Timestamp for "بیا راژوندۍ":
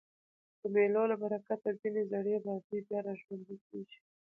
2.87-3.57